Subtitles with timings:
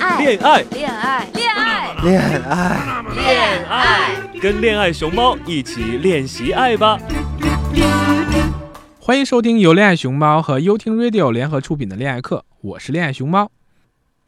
[0.00, 4.40] 爱，恋爱，恋爱，恋爱，恋爱，恋爱。
[4.40, 6.98] 跟恋爱熊猫一起练习爱吧。
[8.98, 13.50] 欢迎收听由恋爱熊猫和优听 Radio 联合出品的恋爱课，我是恋爱熊猫。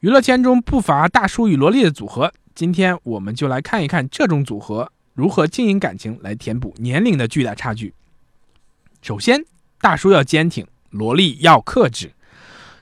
[0.00, 7.94] 娱乐圈中不乏大叔与萝莉的组合，今天我们就来看一看这种组合如何经营感情来填补年龄的巨大差距。
[9.02, 9.44] 首先，
[9.80, 12.12] 大叔要坚挺，萝莉要克制。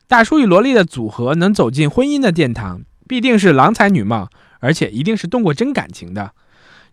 [0.08, 6.32] 大叔与萝莉的组合能走进婚姻的殿堂，必定是郎才女貌，而且一定是动过真感情的。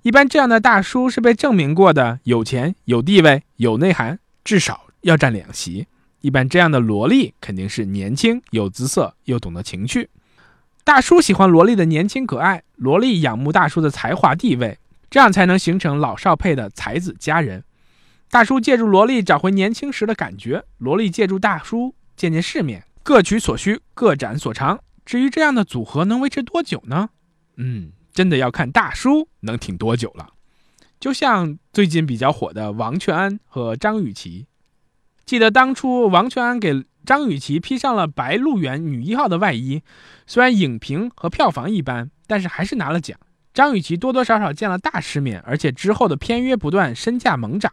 [0.02, 5.88] 一般这样的大叔是被证明过的，有钱、有地位、有内涵，至少要占两席。
[6.20, 10.09] 一般这样的萝莉肯定是年轻、有姿色，又懂得情趣。
[10.84, 14.77] 大叔喜欢萝莉的年轻可爱，萝莉仰慕大叔的才华地位，
[15.09, 17.63] 这样才能形成老少配的才子佳人。
[18.30, 24.80] 大叔借助萝莉找回年轻时的感觉，萝莉借助大叔见见世面，各取所需，各展所长。
[25.05, 27.09] 至于这样的组合能维持多久呢？
[27.55, 30.30] 嗯，真的要看大叔能挺多久了。
[31.00, 34.47] 就像最近比较火的王全安和张雨绮，
[35.23, 39.84] 记得当初王全安给张雨绮披上了《白鹿原女一号》的外衣，
[40.25, 43.16] 虽然影评和票房一般，但是还是拿了奖。
[43.53, 47.72] 张雨绮多多少少见了大世面，而且之后的片约不断，身价猛涨。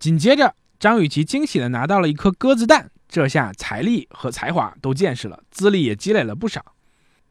[0.00, 6.74] 紧接着，张雨绮惊喜地拿到了一颗鸽子蛋，这下财力和才华都见识了，资历也积累了不少。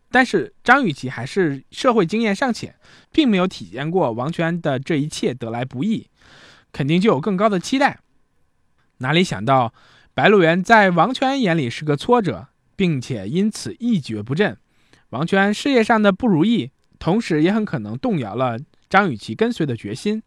[0.09, 2.75] 但是张雨绮还是社会经验尚浅，
[3.11, 6.08] 并没有体验过王全安的这一切得来不易，
[6.72, 8.00] 肯定就有更高的期待。
[9.00, 9.73] 哪里想到，
[10.14, 14.58] 白鹿原在王全安眼里是个挫折，并且因此一蹶不振。
[15.09, 18.58] 王全安事业上的不如意，同时也很可能动摇了
[18.89, 20.23] 张雨绮跟随的决心。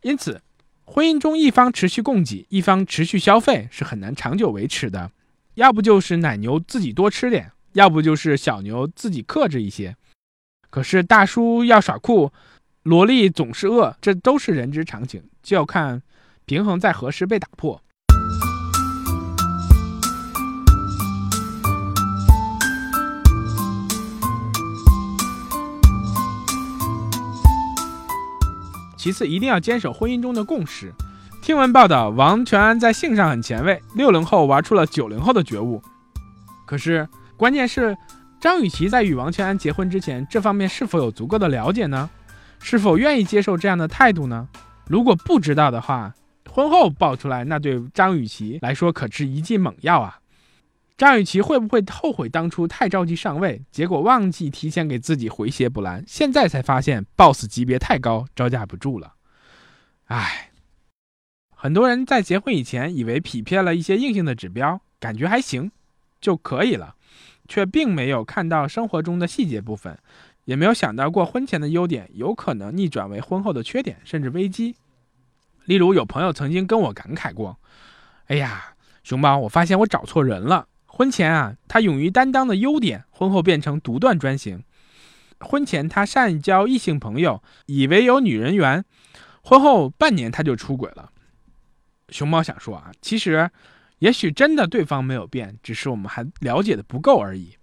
[0.00, 0.40] 因此，
[0.90, 5.10] 婚姻中一方持续供给，一方持续消费是很难长久维持的。
[5.54, 9.94] 要不就是奶牛自己多吃点，要不就是小牛自己克制一些。
[10.70, 12.32] 可是大叔要耍酷，
[12.84, 16.00] 萝莉总是饿，这都是人之常情，就要看
[16.46, 17.82] 平衡在何时被打破。
[28.98, 30.92] 其次，一定要坚守婚姻中的共识。
[31.40, 35.80] 听闻报道，王全安在性上很前卫，六零后玩出了九零后的觉悟。
[36.66, 37.96] 可是，关键是
[38.40, 42.10] 张雨绮在与王全安结婚之前，这方面是否有足够的了解呢？
[42.60, 44.48] 是否愿意接受这样的态度呢？
[44.88, 46.12] 如果不知道的话，
[46.50, 50.18] 婚后爆出来，那对张雨绮来说可是一剂猛药啊！
[50.98, 59.14] 张雨绮会不会后悔当初太着急上位，结果忘记提前给自己回血补蓝，现在才发现 boss 级别太高，招架不住了？
[60.06, 60.50] 唉，
[61.54, 65.70] 很多人在结婚以前以为匹配了一些硬性的指标，感觉还行
[66.20, 66.96] 就可以了，
[67.46, 69.96] 却并没有看到生活中的细节部分，
[70.46, 74.74] 也没有想到过婚前的优点有可能逆转为婚后的缺点，甚至危机。
[75.64, 77.56] 例如，有朋友曾经跟我感慨过
[78.26, 80.66] ：“哎呀，熊猫，我发现我找错人了。
[80.98, 84.64] 婚前啊，他勇于担当的优点，婚后变成独断专行；
[85.38, 88.84] 婚前他善交异性朋友，以为有女人缘，
[89.44, 91.12] 婚后半年他就出轨了。”
[92.10, 93.48] 熊猫想说啊，其实，
[94.00, 97.56] 也许真的对方没有变，只是我们还了解的不够而已。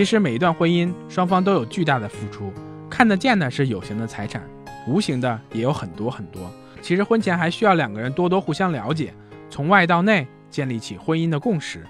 [0.00, 2.50] 其实每一段婚姻，双方都有巨大的付出，
[2.88, 4.42] 看得见的是有形的财产，
[4.86, 6.50] 无形的也有很多很多。
[6.80, 9.12] 其实婚前还需要两个人多多互相了解，
[9.50, 11.84] 从外到内建立起婚姻的共识。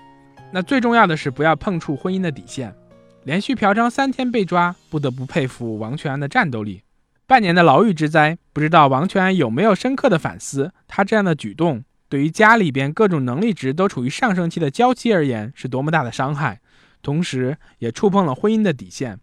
[0.50, 2.74] 那最重要的是不要碰触婚姻的底线。
[3.22, 6.82] 连续嫖娼三天被抓，不得不佩服王全安的战斗力。
[7.28, 10.72] 半年的牢狱之灾，不知道王全安有没有深刻的反思？
[10.88, 16.60] 他这样的举动，对于家里边各种能力值都处于上升期的娇妻而言，是多么大的伤害。
[17.02, 19.18] 同时，也触碰了婚姻的底线。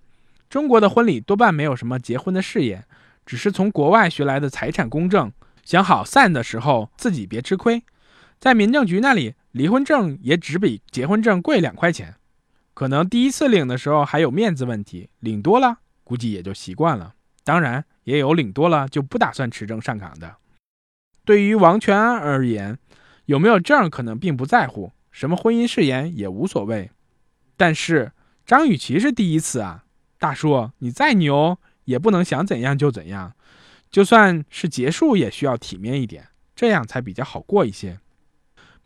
[0.49, 2.85] 中国的婚礼多半没有什么结婚的誓言，
[3.25, 5.31] 只是从国外学来的财产公证。
[5.63, 7.84] 想好散的时候，自己别吃亏。
[8.40, 12.16] 在民政局那里，离婚证也只比结婚证贵两块钱。
[12.73, 17.16] 可能第一次领的时候还有面子问题，领多了估计也就习惯了。
[17.43, 20.35] 当然，也有领多了就不打算持证上岗的。
[21.25, 22.78] 对于王全安而言，
[23.25, 26.91] 有没有证可能并不在乎，什么婚姻誓言也无所谓。
[27.57, 28.13] 但是
[28.45, 29.83] 张雨绮是第一次啊，
[30.19, 33.33] 大叔，你再牛也不能想怎样就怎样，
[33.89, 37.99] 就算是结束也需要体面一点，这样才比较好过一些。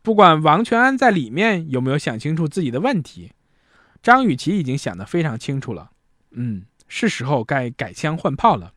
[0.02, 3.34] 不管王全安在里面有没有想清楚自己的问题，
[4.02, 5.92] 张雨绮已经想得非常清楚了。
[6.32, 8.74] 嗯，是时候该改枪换炮了。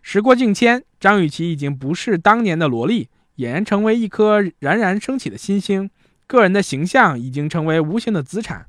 [0.00, 5.90] 时过境迁，张雨绮已经不是当年的萝莉，俨然成为一颗冉冉升起的新星，
[6.26, 8.67] 个人的形象已经成为无形的资产。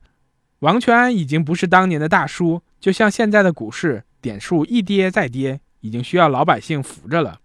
[0.60, 7.40] 王全安已经不是当年的大叔，就像现在的股市点数一跌再跌，已经需要老百姓扶着了。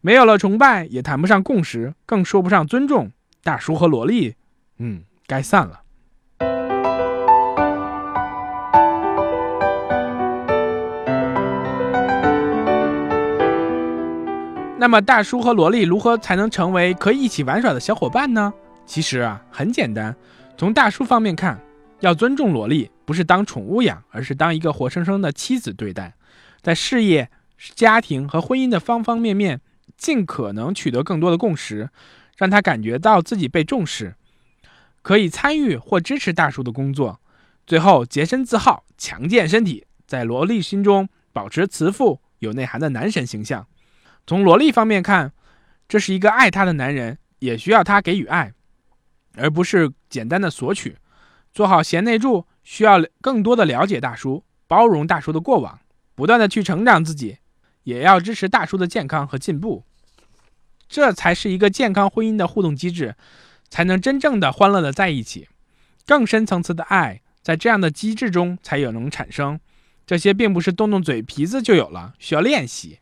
[0.00, 3.12] 没有了崇拜，也谈不上共识，更说不上尊重。
[3.44, 4.34] 大叔和萝莉，
[4.78, 5.82] 嗯，该散了。
[14.76, 18.52] 那么，大叔和萝莉如何才能成为可以一起玩耍的小伙伴呢？
[18.86, 20.16] 其实啊，很简单。
[20.56, 21.60] 从大叔方面看，
[22.00, 26.14] 要尊重萝莉，不是当宠物养，而是当一个活生生的妻子对待，
[26.62, 27.30] 在事业、
[27.74, 29.60] 家庭和婚姻的方方面面，
[29.96, 31.90] 尽可能取得更多的共识，
[32.38, 34.14] 让他感觉到自己被重视，
[35.02, 37.20] 可以参与或支持大叔的工作。
[37.66, 43.66] 最后洁身自好，强健身体，在萝莉心中保持慈父、有内涵的男神形象。
[44.26, 45.32] 从萝莉方面看，
[45.86, 48.54] 这是一个爱她的男人，也需要她给予爱，
[49.36, 50.96] 而不是简单的索取。
[51.52, 55.80] 做好贤内助，需要更多的了解大叔，包容大叔的过往，
[56.14, 57.38] 不断的去成长自己，
[57.84, 59.84] 也要支持大叔的健康和进步。
[60.88, 63.14] 这才是一个健康婚姻的互动机制，
[63.68, 65.48] 才能真正的欢乐的在一起。
[66.06, 69.60] 更深层次的爱，在这样的机制中才有能产生。
[70.06, 72.98] 这些并不是动动嘴皮子就有了，需要练习。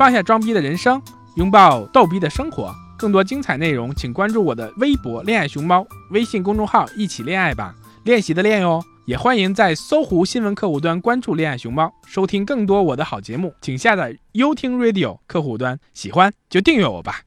[0.00, 0.98] 放下装逼的人生，
[1.34, 2.74] 拥抱逗逼的生活。
[2.96, 7.74] 更多精彩内容，请关注我的微博“恋爱熊猫”微信公众号，一起恋爱吧，
[8.04, 8.82] 练习的练哟。
[9.04, 13.52] 也欢迎在搜狐新闻客户端关注“恋爱熊猫”，收听更多我的好节目。
[13.60, 17.20] 请下载优听 Radio 客户端，喜欢就订阅我吧。